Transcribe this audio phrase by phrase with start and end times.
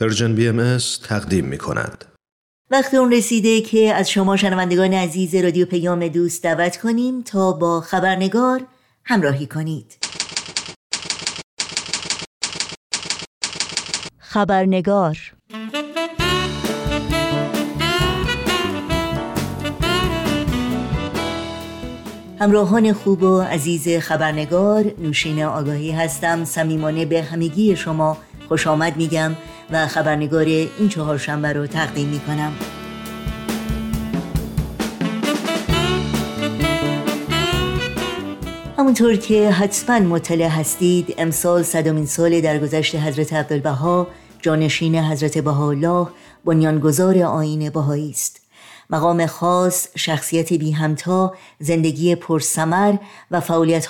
[0.00, 0.78] Persian BM
[1.08, 2.04] تقدیم می کند.
[2.70, 7.80] وقت اون رسیده که از شما شنوندگان عزیز رادیو پیام دوست دعوت کنیم تا با
[7.80, 8.60] خبرنگار
[9.04, 9.98] همراهی کنید.
[14.18, 15.16] خبرنگار
[22.40, 28.16] همراهان خوب و عزیز خبرنگار نوشین آگاهی هستم صمیمانه به همگی شما
[28.48, 29.32] خوش آمد میگم
[29.70, 32.52] و خبرنگار این چهارشنبه رو تقدیم می‌کنم.
[38.78, 44.06] همونطور که حتما مطلع هستید امسال صدامین سال درگذشت حضرت عبدالبها
[44.42, 46.06] جانشین حضرت بهاءالله
[46.44, 48.47] بنیانگذار آین بهایی است.
[48.90, 52.96] مقام خاص، شخصیت بی همتا، زندگی پرسمر
[53.30, 53.40] و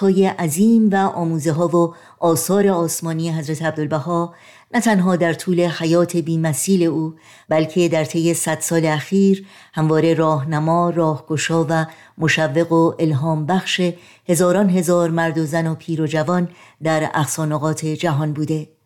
[0.01, 4.35] های عظیم و آموزه ها و آثار آسمانی حضرت عبدالبها
[4.75, 7.15] نه تنها در طول حیات بیمثیل او
[7.49, 11.87] بلکه در طی صد سال اخیر همواره راهنما، راهگشا و
[12.19, 13.81] مشوق و الهام بخش
[14.29, 16.49] هزاران هزار مرد و زن و پیر و جوان
[16.83, 18.78] در اقصانقات جهان بوده.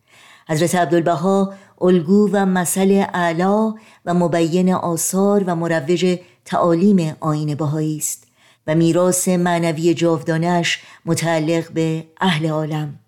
[0.49, 3.75] حضرت عبدالبها الگو و مثل اعلا
[4.07, 8.27] و مبین آثار و مروج تعالیم آین بهایی است
[8.67, 12.99] و میراث معنوی جاودانش متعلق به اهل عالم.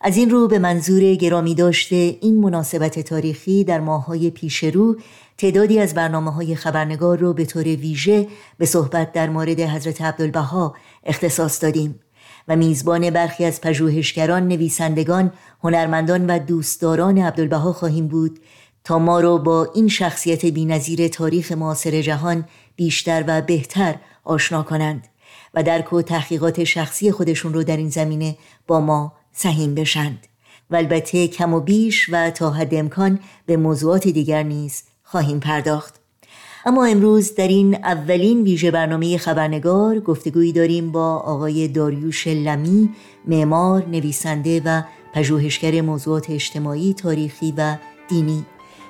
[0.00, 4.96] از این رو به منظور گرامی داشته این مناسبت تاریخی در ماههای پیش رو
[5.38, 10.74] تعدادی از برنامه های خبرنگار رو به طور ویژه به صحبت در مورد حضرت عبدالبها
[11.04, 12.00] اختصاص دادیم.
[12.48, 15.32] و میزبان برخی از پژوهشگران، نویسندگان،
[15.64, 18.40] هنرمندان و دوستداران عبدالبها خواهیم بود
[18.84, 22.44] تا ما رو با این شخصیت بینظیر تاریخ معاصر جهان
[22.76, 25.08] بیشتر و بهتر آشنا کنند
[25.54, 28.36] و درک و تحقیقات شخصی خودشون رو در این زمینه
[28.66, 30.26] با ما سهیم بشند.
[30.70, 36.03] و البته کم و بیش و تا حد امکان به موضوعات دیگر نیز خواهیم پرداخت.
[36.66, 42.90] اما امروز در این اولین ویژه برنامه خبرنگار گفتگویی داریم با آقای داریوش لمی
[43.26, 44.82] معمار نویسنده و
[45.14, 47.76] پژوهشگر موضوعات اجتماعی تاریخی و
[48.08, 48.46] دینی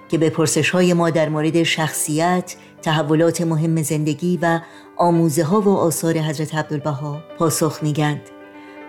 [0.09, 4.61] که به پرسش های ما در مورد شخصیت تحولات مهم زندگی و
[4.97, 8.21] آموزه ها و آثار حضرت عبدالبها پاسخ میگند.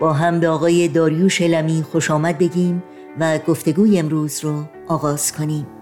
[0.00, 2.82] با هم به آقای داریوش لمی خوش آمد بگیم
[3.20, 5.75] و گفتگوی امروز رو آغاز کنیم.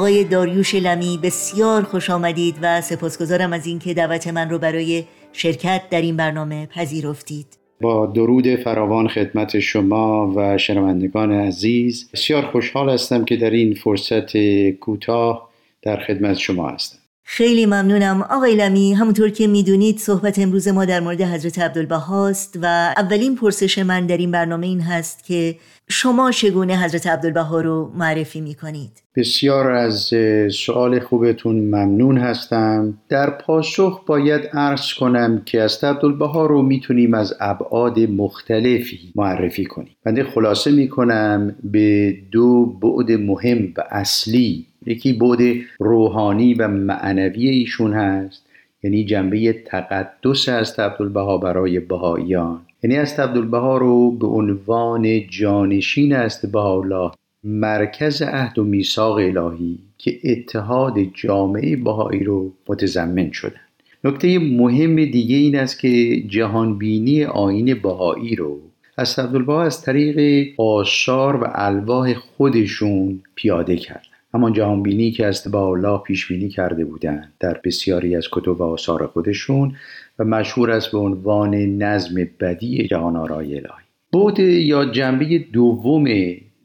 [0.00, 5.82] آقای داریوش لمی بسیار خوش آمدید و سپاسگزارم از اینکه دعوت من رو برای شرکت
[5.90, 7.46] در این برنامه پذیرفتید.
[7.80, 14.36] با درود فراوان خدمت شما و شنوندگان عزیز بسیار خوشحال هستم که در این فرصت
[14.70, 15.50] کوتاه
[15.82, 16.98] در خدمت شما هستم.
[17.32, 18.22] خیلی ممنونم.
[18.22, 23.78] آقای لمی همونطور که می‌دونید صحبت امروز ما در مورد حضرت عبدالبهاست و اولین پرسش
[23.78, 25.56] من در این برنامه این هست که
[25.88, 30.10] شما چگونه حضرت عبدالبها رو معرفی می‌کنید؟ بسیار از
[30.52, 32.98] سوال خوبتون ممنون هستم.
[33.08, 39.96] در پاسخ باید عرض کنم که از عبدالبها رو می‌تونیم از ابعاد مختلفی معرفی کنیم.
[40.04, 45.38] بنده خلاصه می‌کنم به دو بعد مهم و اصلی یکی بعد
[45.78, 48.46] روحانی و معنوی ایشون هست
[48.82, 52.60] یعنی جنبه تقدس از عبدالبها برای بهاییان.
[52.82, 57.10] یعنی است عبدالبها رو به عنوان جانشین است الله
[57.44, 63.60] مرکز عهد و میثاق الهی که اتحاد جامعه بهایی رو متضمن شدن.
[64.04, 68.60] نکته مهم دیگه این است که جهانبینی آین بهایی رو
[68.96, 74.09] از عبدالبها از طریق آثار و الواح خودشون پیاده کرد.
[74.34, 79.06] همان جهانبینی که از با پیش بینی کرده بودند در بسیاری از کتب و آثار
[79.06, 79.76] خودشون
[80.18, 83.84] و مشهور است به عنوان نظم بدی جهان آرای الهی.
[84.12, 86.04] بعد یا جنبه دوم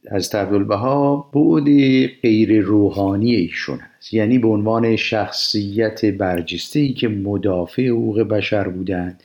[0.07, 1.65] از عبدالبها بعد
[2.21, 4.13] غیر روحانی ایشون است.
[4.13, 9.23] یعنی به عنوان شخصیت برجسته ای که مدافع حقوق بشر بودند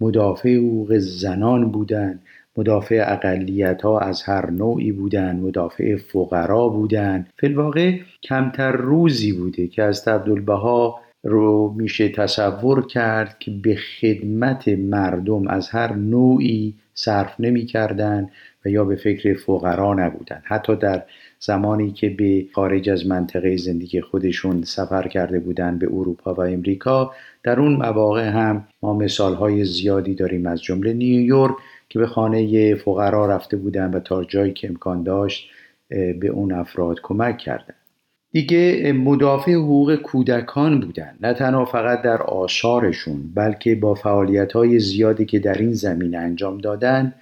[0.00, 2.20] مدافع حقوق زنان بودند
[2.56, 7.32] مدافع اقلیت ها از هر نوعی بودند مدافع فقرا بودند.
[7.36, 15.48] فیلواقع کمتر روزی بوده که از عبدالبها رو میشه تصور کرد که به خدمت مردم
[15.48, 18.30] از هر نوعی صرف نمی کردن
[18.64, 21.02] و یا به فکر فقرا نبودن حتی در
[21.38, 27.12] زمانی که به خارج از منطقه زندگی خودشون سفر کرده بودند به اروپا و امریکا
[27.42, 31.54] در اون مواقع هم ما مثالهای زیادی داریم از جمله نیویورک.
[31.92, 35.50] که به خانه فقرا رفته بودن و تا جایی که امکان داشت
[35.88, 37.74] به اون افراد کمک کردن.
[38.30, 41.14] دیگه مدافع حقوق کودکان بودن.
[41.20, 47.14] نه تنها فقط در آثارشون بلکه با فعالیت زیادی که در این زمینه انجام دادن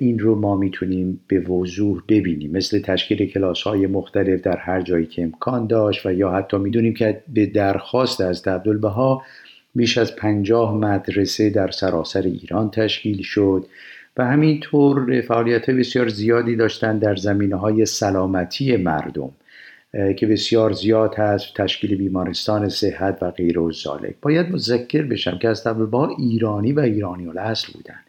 [0.00, 2.52] این رو ما می‌تونیم به وضوح ببینیم.
[2.52, 6.94] مثل تشکیل کلاس های مختلف در هر جایی که امکان داشت و یا حتی می‌دونیم
[6.94, 9.22] که به درخواست از عبدالبها
[9.74, 13.66] بیش از پنجاه مدرسه در سراسر ایران تشکیل شد
[14.16, 19.30] و همینطور فعالیت بسیار زیادی داشتن در زمینه های سلامتی مردم
[20.16, 23.72] که بسیار زیاد هست تشکیل بیمارستان صحت و غیر و
[24.22, 28.00] باید مذکر بشم که از با ایرانی و ایرانی الاصل بودن.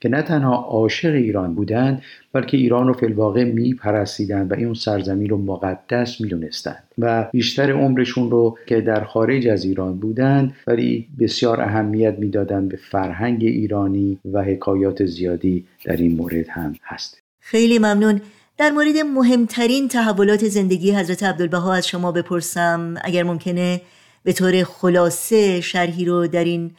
[0.00, 2.02] که نه تنها عاشق ایران بودند
[2.32, 7.72] بلکه ایران رو فیلواقع می پرستیدن و این سرزمین رو مقدس می دونستند و بیشتر
[7.72, 14.18] عمرشون رو که در خارج از ایران بودند ولی بسیار اهمیت می‌دادند به فرهنگ ایرانی
[14.32, 17.22] و حکایات زیادی در این مورد هم هست.
[17.40, 18.20] خیلی ممنون.
[18.58, 23.80] در مورد مهمترین تحولات زندگی حضرت عبدالبها از شما بپرسم اگر ممکنه
[24.24, 26.70] به طور خلاصه شرحی رو در این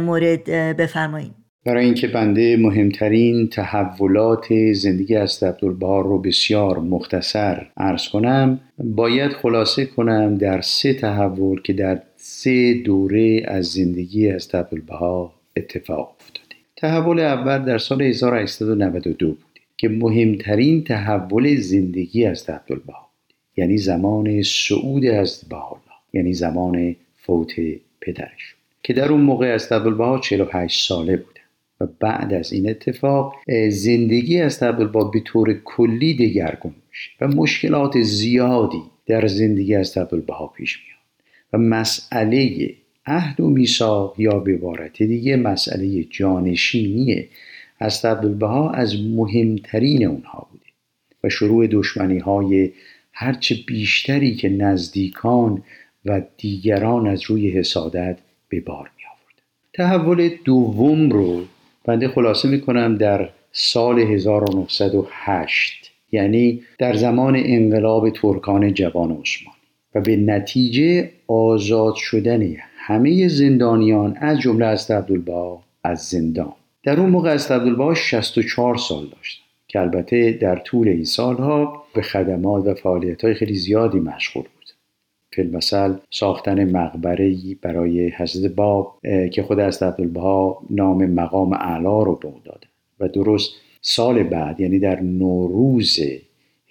[0.00, 0.44] مورد
[0.76, 1.37] بفرمایید
[1.68, 9.86] برای اینکه بنده مهمترین تحولات زندگی از عبدالبها رو بسیار مختصر عرض کنم باید خلاصه
[9.86, 16.56] کنم در سه تحول که در سه دوره از زندگی از عبدالبها اتفاق افتاده.
[16.76, 23.08] تحول اول در سال 1892 بود که مهمترین تحول زندگی از عبدالبها
[23.56, 27.52] یعنی زمان صعود از بهاءالله یعنی زمان فوت
[28.00, 28.54] پدرش.
[28.82, 31.37] که در اون موقع از عبدالبها 48 ساله بود.
[31.80, 33.34] و بعد از این اتفاق
[33.70, 39.94] زندگی از با به طور کلی دگرگون میشه و مشکلات زیادی در زندگی از
[40.26, 40.98] بها پیش میاد
[41.52, 42.70] و مسئله
[43.06, 47.26] عهد و میثاق یا به عبارت دیگه مسئله جانشینی
[47.78, 48.02] از
[48.38, 50.64] بها از مهمترین اونها بوده
[51.24, 52.70] و شروع دشمنی های
[53.12, 55.62] هرچه بیشتری که نزدیکان
[56.04, 59.42] و دیگران از روی حسادت به بار می آورد.
[59.72, 61.44] تحول دوم رو
[61.88, 69.58] بنده خلاصه می‌کنم در سال 1908 یعنی در زمان انقلاب ترکان جوان عثمانی.
[69.94, 76.52] و به نتیجه آزاد شدن همه زندانیان از جمله از عبدالبا از زندان.
[76.84, 82.02] در اون موقع از عبدالبا 64 سال داشت که البته در طول این سالها به
[82.02, 84.57] خدمات و فعالیت های خیلی زیادی مشغول بود.
[85.30, 88.98] فیلمسل ساختن مقبره برای حضرت باب
[89.32, 92.66] که خود از عبدالبها نام مقام اعلا رو به داده.
[93.00, 93.50] و درست
[93.82, 95.98] سال بعد یعنی در نوروز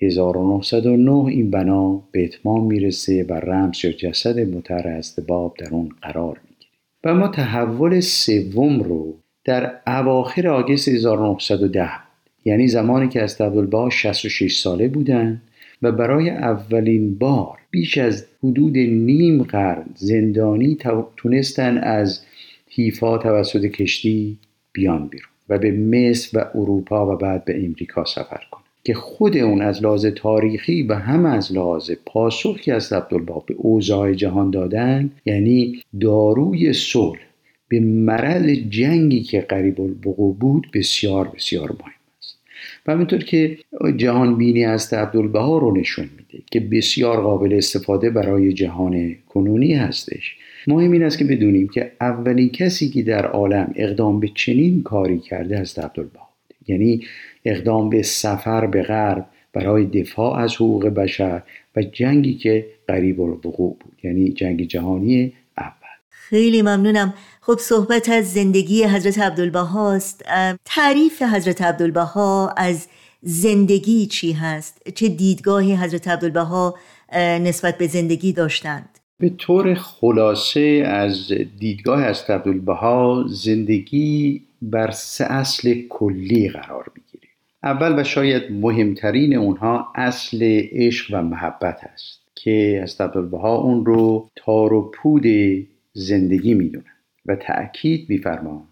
[0.02, 5.90] 1909 این بنا به اتمام می‌رسه و رمز یا جسد متر از باب در اون
[6.02, 6.72] قرار می‌گیره.
[7.04, 9.14] و ما تحول سوم رو
[9.46, 11.90] در اواخر آگست 1910
[12.46, 15.42] یعنی زمانی که از عبدالبها 66 ساله بودن
[15.82, 20.78] و برای اولین بار بیش از حدود نیم قرن زندانی
[21.18, 22.26] تونستن از
[22.70, 24.38] حیفا توسط کشتی
[24.74, 28.64] بیان بیرون و به مصر و اروپا و بعد به امریکا سفر کنن.
[28.84, 34.14] که خود اون از لحاظ تاریخی و هم از لحاظ پاسخی از عبدالباب به اوضاع
[34.14, 37.20] جهان دادن یعنی داروی صلح
[37.68, 41.97] به مرض جنگی که قریب الوقوع بود بسیار بسیار مهم.
[42.88, 43.58] و همینطور که
[43.96, 50.38] جهان بینی از عبدالبها رو نشون میده که بسیار قابل استفاده برای جهان کنونی هستش.
[50.68, 55.20] مهم این است که بدونیم که اولین کسی که در عالم اقدام به چنین کاری
[55.20, 56.30] کرده از عبدالبها
[56.68, 57.02] یعنی
[57.46, 61.44] اقدام به سفر به غرب برای دفاع از حقوق بشر
[61.76, 63.94] و جنگی که قریب الوقوع بود.
[64.04, 65.34] یعنی جنگ جهانی
[66.30, 67.14] خیلی ممنونم.
[67.42, 70.26] خب صحبت از زندگی حضرت عبدالبهاست
[70.66, 72.88] تعریف حضرت عبدالبها از
[73.22, 76.76] زندگی چی هست؟ چه دیدگاهی حضرت عبدالبها
[77.18, 85.76] نسبت به زندگی داشتند؟ به طور خلاصه از دیدگاه حضرت عبدالبها زندگی بر سه اصل
[85.90, 87.34] کلی قرار می‌گیره.
[87.64, 90.40] اول و شاید مهمترین اونها اصل
[90.72, 95.24] عشق و محبت است که از عبدالبها اون رو تار و پود
[95.98, 96.94] زندگی می‌دونن
[97.26, 98.64] و تأکید میفرمان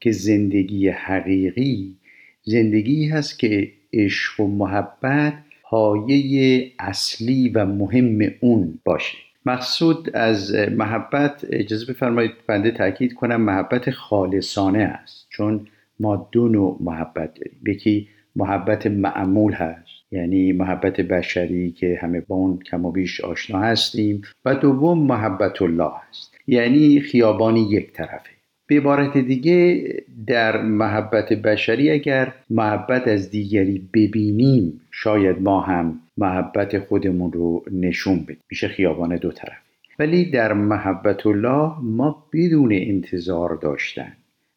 [0.00, 1.96] که زندگی حقیقی
[2.42, 9.18] زندگی هست که عشق و محبت پایه اصلی و مهم اون باشه.
[9.46, 15.66] مقصود از محبت اجازه بفرمایید بنده تاکید کنم محبت خالصانه است چون
[16.00, 17.60] ما دو نوع محبت داریم.
[17.66, 19.91] یکی محبت معمول هست.
[20.12, 25.62] یعنی محبت بشری که همه با اون کم و بیش آشنا هستیم و دوم محبت
[25.62, 26.34] الله است.
[26.46, 28.30] یعنی خیابانی یک طرفه.
[28.66, 29.84] به عبارت دیگه
[30.26, 38.22] در محبت بشری اگر محبت از دیگری ببینیم شاید ما هم محبت خودمون رو نشون
[38.22, 38.42] بدیم.
[38.50, 39.58] میشه خیابان دو طرف
[39.98, 44.12] ولی در محبت الله ما بدون انتظار داشتن.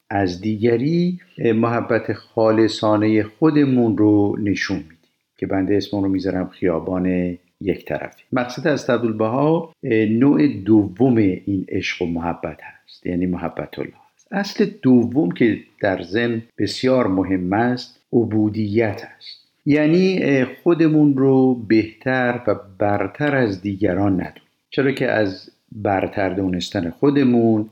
[0.09, 1.19] از دیگری
[1.55, 4.94] محبت خالصانه خودمون رو نشون میدیم.
[5.37, 9.73] که بنده اسم رو می‌ذارم خیابان یک طرفی مقصد از عبدالبها
[10.09, 14.27] نوع دوم این عشق و محبت هست یعنی محبت الله هست.
[14.31, 19.45] اصل دوم که در ضمن بسیار مهم است عبودیت است.
[19.65, 24.41] یعنی خودمون رو بهتر و برتر از دیگران ندونیم.
[24.69, 27.69] چرا که از برتر دونستن خودمون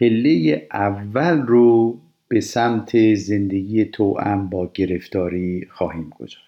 [0.00, 1.98] پله اول رو
[2.28, 6.47] به سمت زندگی توأم با گرفتاری خواهیم گذاشت.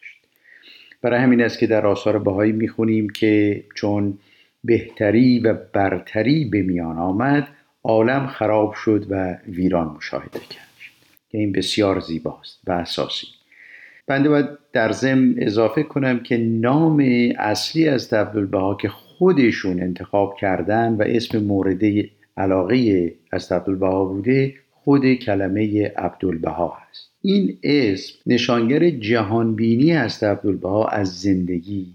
[1.03, 4.19] برای همین است که در آثار بهایی می‌خونیم که چون
[4.65, 7.49] بهتری و برتری به میان آمد
[7.85, 10.71] عالم خراب شد و ویران مشاهده کرد.
[11.29, 13.27] که این بسیار زیباست و اساسی.
[14.07, 17.05] بنده باید در ضمن اضافه کنم که نام
[17.39, 21.83] اصلی از عبدالبها که خودشون انتخاب کردن و اسم مورد
[22.37, 31.21] علاقه از عبدالبها بوده خود کلمه عبدالبها هست این اسم نشانگر جهانبینی است عبدالبها از
[31.21, 31.95] زندگی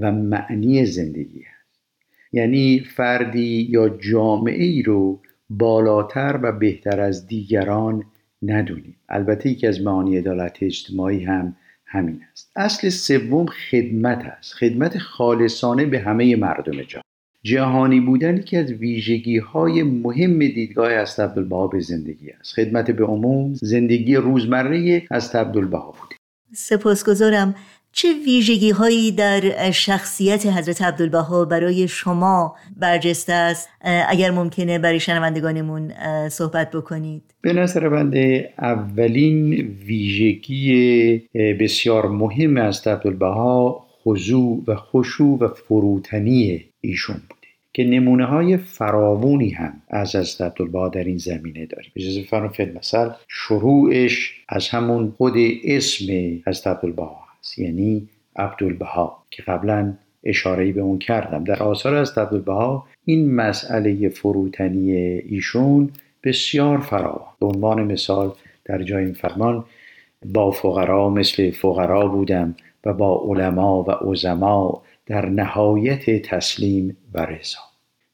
[0.00, 1.80] و معنی زندگی است
[2.32, 8.04] یعنی فردی یا جامعه ای رو بالاتر و بهتر از دیگران
[8.42, 8.96] ندونیم.
[9.08, 12.52] البته یکی از معانی عدالت اجتماعی هم همین است.
[12.56, 14.54] اصل سوم خدمت است.
[14.54, 17.04] خدمت خالصانه به همه مردم جهان.
[17.46, 22.54] جهانی بودن که از ویژگی های مهم دیدگاه از عبدالبها به زندگی است.
[22.54, 26.16] خدمت به عموم زندگی روزمره از عبدالبها بوده
[26.52, 27.54] سپاسگزارم.
[27.92, 33.68] چه ویژگی هایی در شخصیت حضرت عبدالبها برای شما برجسته است؟
[34.08, 35.92] اگر ممکنه برای شنوندگانمون
[36.28, 37.22] صحبت بکنید.
[37.40, 39.52] به نظر بنده اولین
[39.86, 41.18] ویژگی
[41.60, 47.44] بسیار مهم از عبدالبها خضوع و خشوع و فروتنی ایشون بوده
[47.74, 51.90] که نمونه های فراوونی هم از از عبدالبها در این زمینه داریم.
[51.96, 55.34] اجازه بفرمایید مثل شروعش از همون خود
[55.64, 56.04] اسم
[56.46, 59.94] از عبدالبها هست یعنی عبدالبها که قبلا
[60.24, 61.44] اشاره به اون کردم.
[61.44, 65.90] در آثار از عبدالبها این مسئله فروتنی ایشون
[66.24, 67.28] بسیار فراوان.
[67.40, 68.32] به عنوان مثال
[68.64, 69.64] در جای این فرمان
[70.24, 72.54] با فقرا مثل فقرا بودم.
[72.86, 77.58] و با علما و عظما در نهایت تسلیم و رضا.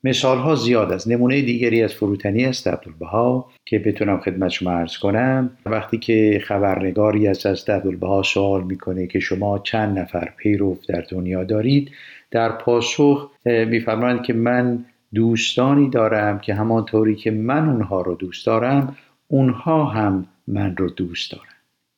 [0.05, 1.09] مثال ها زیاد است.
[1.09, 5.51] نمونه دیگری از فروتنی است عبدالبها که بتونم خدمت شما ارز کنم.
[5.67, 11.45] وقتی که خبرنگاری از از عبدالبها سوال می‌کنه که شما چند نفر پیرو در دنیا
[11.45, 11.91] دارید
[12.31, 14.85] در پاسخ میفرمایند که من
[15.15, 18.97] دوستانی دارم که همانطوری که من اونها رو دوست دارم
[19.29, 21.45] اونها هم من رو دوست دارم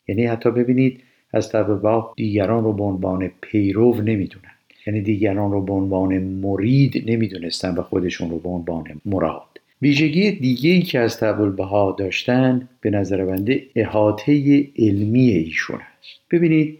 [0.08, 1.02] یعنی حتی ببینید
[1.32, 4.52] از عبدالبها دیگران رو به عنوان پیرو نمی‌دونن.
[4.86, 9.42] یعنی دیگران رو به عنوان مرید نمی‌دونستن و خودشون رو به عنوان مراد.
[9.82, 11.20] ویژگی دیگه که از
[11.56, 14.32] بها داشتن به نظر بنده احاطه
[14.78, 16.20] علمی ایشون است.
[16.30, 16.78] ببینید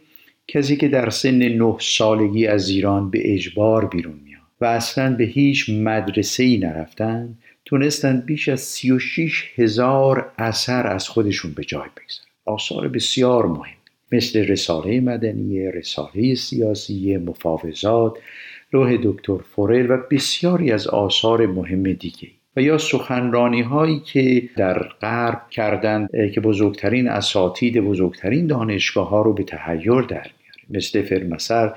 [0.49, 5.25] کسی که در سن نه سالگی از ایران به اجبار بیرون میاد و اصلا به
[5.25, 12.29] هیچ مدرسه ای نرفتن تونستن بیش از 36 هزار اثر از خودشون به جای بگذارن.
[12.45, 13.82] آثار بسیار مهم.
[14.13, 18.19] مثل رساله مدنی، رساله سیاسی، مفاوضات،
[18.73, 22.29] لوح دکتر فورل و بسیاری از آثار مهم دیگه.
[22.57, 29.33] و یا سخنرانی هایی که در غرب کردند که بزرگترین اساتید بزرگترین دانشگاه ها رو
[29.33, 31.75] به تحیر در میاره مثل فرمسر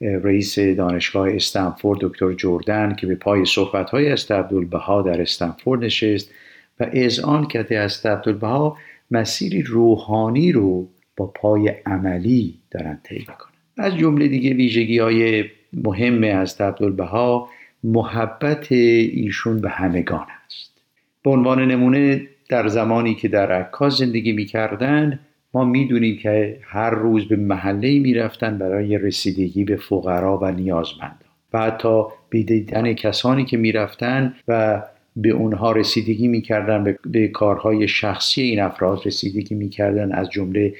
[0.00, 6.30] رئیس دانشگاه استنفورد دکتر جردن که به پای صحبت های از عبدالبها در استنفورد نشست
[6.80, 8.76] و اذعان کرده از عبدالبها
[9.10, 13.52] مسیری روحانی رو با پای عملی دارن طی می‌کنن.
[13.78, 17.48] از جمله دیگه ویژگی های مهم از عبدالبها
[17.84, 20.82] محبت ایشون به همگان است.
[21.24, 25.20] به عنوان نمونه در زمانی که در عکاس زندگی می‌کردن
[25.54, 31.16] ما می‌دونیم که هر روز به محله می‌رفتن برای رسیدگی به فقرا و نیازمندان
[31.52, 34.82] و حتی به دیدن کسانی که می‌رفتن و
[35.16, 40.74] به اونها رسیدگی می‌کردن به کارهای شخصی این افراد رسیدگی می‌کردن از جمله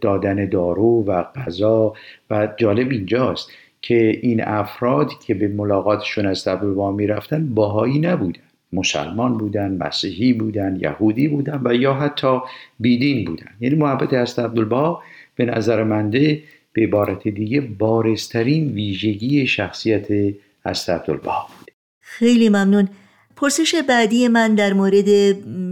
[0.00, 1.92] دادن دارو و غذا
[2.30, 3.50] و جالب اینجاست
[3.82, 8.40] که این افرادی که به ملاقاتشون از می می‌رفتن باهایی نبودن.
[8.72, 12.40] مسلمان بودن مسیحی بودن یهودی بودن و یا حتی
[12.80, 13.50] بیدین بودن.
[13.60, 15.02] یعنی محبت از عبدالبها
[15.36, 20.34] به نظر منده به عبارت دیگه بارسترین ویژگی شخصیت
[20.64, 21.70] از عبدالبها بود.
[22.00, 22.88] خیلی ممنون.
[23.36, 25.08] پرسش بعدی من در مورد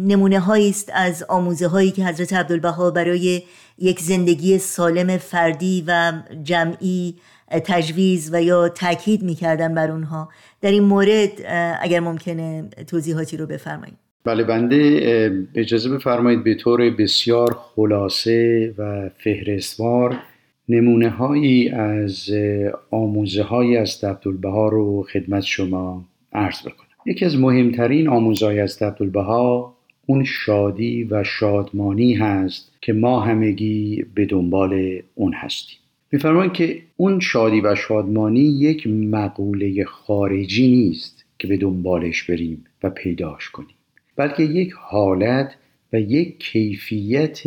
[0.07, 3.43] نمونه هایی است از آموزه هایی که حضرت عبدالبها برای
[3.79, 7.15] یک زندگی سالم فردی و جمعی
[7.65, 10.29] تجویز و یا تاکید می‌کردن بر اونها.
[10.61, 11.31] در این مورد
[11.81, 13.97] اگر ممکنه توضیحاتی رو بفرمایید.
[14.25, 20.19] بله بنده اجازه بفرمایید به طور بسیار خلاصه و فهرستوار
[20.69, 22.31] نمونه هایی از
[22.91, 26.89] آموزه های از عبدالبها رو خدمت شما عرض بکنم.
[27.07, 29.75] یکی از مهمترین آموزهای از عبدالبها
[30.11, 35.79] اون شادی و شادمانی هست که ما همگی به دنبال اون هستیم.
[36.13, 42.91] میفرمایید که اون شادی و شادمانی یک مقوله خارجی نیست که به دنبالش بریم و
[42.91, 43.75] پیداش کنیم
[44.17, 45.55] بلکه یک حالت
[45.93, 47.43] و یک کیفیت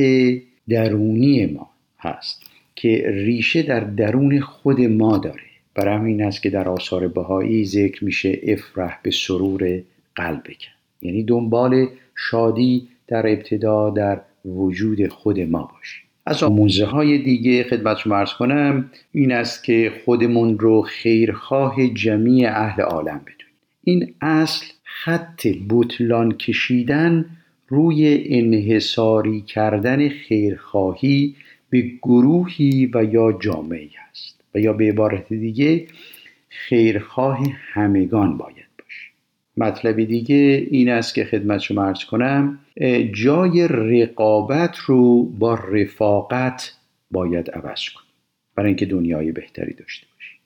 [0.70, 2.44] درونی ما هست
[2.76, 5.44] که ریشه در درون خود ما داره.
[5.76, 9.82] برای همین است که در آثار بهایی ذکر میشه افرح به سرور
[10.16, 11.88] قلب کن یعنی دنبال
[12.30, 16.04] شادی در ابتدا در وجود خود ما باشیم.
[16.26, 22.46] از آموزه های دیگه خدمت شما ارز کنم این است که خودمون رو خیرخواه جمعی
[22.46, 23.56] اهل عالم بدونیم.
[23.84, 27.26] این اصل خط بوتلان کشیدن
[27.68, 31.36] روی انحصاری کردن خیرخواهی
[31.70, 34.42] به گروهی و یا جامعه است.
[34.56, 35.88] و یا به عبارت دیگه
[36.50, 37.40] خیرخواه
[37.74, 38.71] همگان باید.
[39.58, 42.60] مطلب دیگه این است که خدمت شما ارز کنم
[43.14, 46.74] جای رقابت رو با رفاقت
[47.12, 48.12] باید عوض کنیم.
[48.56, 50.40] برای اینکه دنیای بهتری داشته باشیم.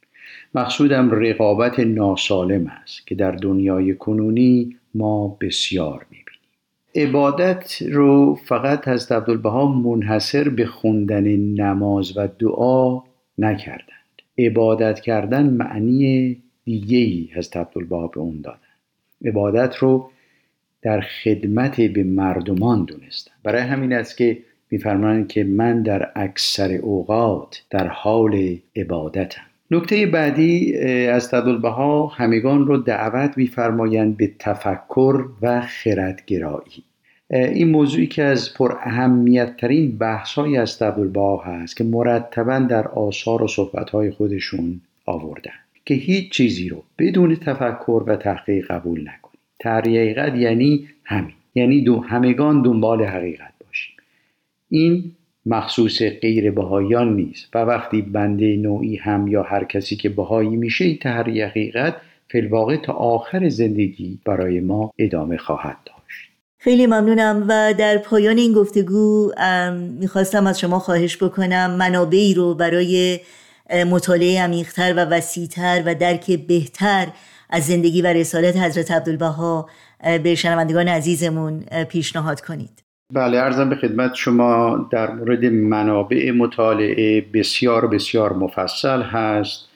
[0.56, 6.26] مقصودم رقابت ناسالم است که در دنیای کنونی ما بسیار می‌بینیم.
[6.96, 13.02] عبادت رو فقط از عبدالبها منحصر به خوندن نماز و دعا
[13.38, 14.22] نکردند.
[14.38, 18.60] عبادت کردن معنی دیگه ای از عبدالبها به اون دادن
[19.26, 20.12] عبادت رو
[20.82, 24.38] در خدمت به مردمان دونستن برای همین است که
[24.72, 29.42] میفرمایند که من در اکثر اوقات در حال عبادتم.
[29.72, 30.78] نکته بعدی
[31.08, 36.84] از تدلبها همگان رو دعوت میفرمایند به تفکر و خردگرایی.
[37.30, 42.88] این موضوعی که از پر اهمیت ترین بحث های از تدلبها هست که مرتبا در
[42.88, 45.65] آثار و صحبت های خودشون آوردن.
[45.86, 51.34] که هیچ چیزی رو بدون تفکر و تحقیق قبول نکنید حقیقت یعنی همین.
[51.56, 53.96] یعنی دو همگان دنبال حقیقت باشیم.
[54.70, 55.12] این
[55.46, 57.56] مخصوص غیر بهایان نیست.
[57.56, 61.96] و وقتی بنده نوعی هم یا هر کسی که بهایی میشه این تحری حقیقت
[62.30, 66.30] فلواقع تا آخر زندگی برای ما ادامه خواهد داشت.
[66.58, 69.32] خیلی ممنونم و در پایان این گفتگو
[70.00, 73.20] می‌خواستم از شما خواهش بکنم منابعی رو برای
[73.70, 77.08] مطالعه عمیقتر و وسیعتر و درک بهتر
[77.50, 79.70] از زندگی و رسالت حضرت عبدالبها
[80.24, 82.84] به شنوندگان عزیزمون پیشنهاد کنید.
[83.14, 89.70] بله ارزم به خدمت شما در مورد منابع مطالعه بسیار بسیار مفصل هست.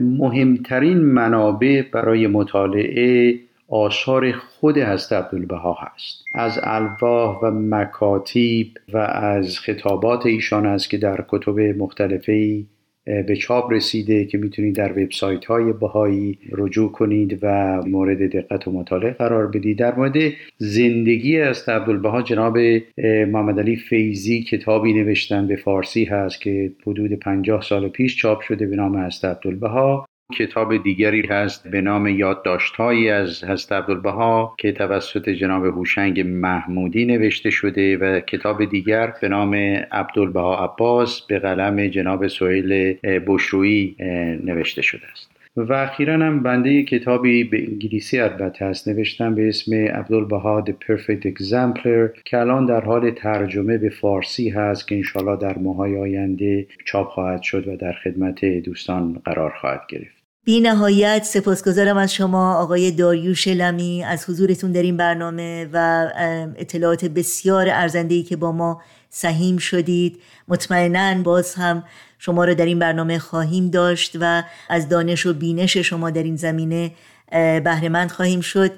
[0.00, 3.34] مهمترین منابع برای مطالعه
[3.68, 6.24] آثار خود حضرت عبدالبها هست.
[6.34, 12.66] از الواح و مکاتیب و از خطابات ایشان است که در کتب مختلفی
[13.26, 18.72] به چاپ رسیده که می‌تونید در وبسایت های بهایی رجوع کنید و مورد دقت و
[18.72, 19.78] مطالعه قرار بدید.
[19.78, 20.16] در مورد
[20.56, 22.58] زندگی از عبدالبها جناب
[23.28, 28.66] محمد علی فیزی کتابی نوشتن به فارسی هست که حدود 50 سال پیش چاپ شده
[28.66, 30.06] به نام است عبدالبها.
[30.34, 37.50] کتاب دیگری هست به نام یادداشتهایی از حضرت عبدالبها که توسط جناب هوشنگ محمودی نوشته
[37.50, 39.54] شده و کتاب دیگر به نام
[39.92, 43.96] عبدالبها عباس به قلم جناب سهیل بشرویی
[44.44, 45.30] نوشته شده است.
[45.56, 51.26] و اخیرا هم بنده کتابی به انگلیسی البته هست نوشتم به اسم عبدالبها The Perfect
[51.26, 57.08] Exemplar که الان در حال ترجمه به فارسی هست که انشالله در ماهای آینده چاپ
[57.08, 60.17] خواهد شد و در خدمت دوستان قرار خواهد گرفت.
[60.48, 64.04] بی نهایت سپاسگزارم از شما آقای داریوش لمی.
[64.04, 66.08] از حضورتون در این برنامه و
[66.56, 70.20] اطلاعات بسیار ارزندهی که با ما سهیم شدید.
[70.48, 71.84] مطمئنا باز هم
[72.18, 76.36] شما را در این برنامه خواهیم داشت و از دانش و بینش شما در این
[76.36, 76.92] زمینه
[77.64, 78.72] بهرهمند خواهیم شد.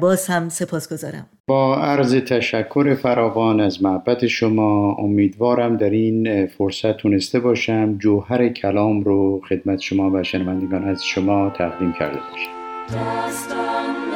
[0.00, 1.37] باز هم سپاسگزارم.
[1.48, 9.00] با عرض تشکر فراوان از محبت شما امیدوارم در این فرصت تونسته باشم جوهر کلام
[9.00, 14.07] رو خدمت شما و شنوندگان از شما تقدیم کرده باشم.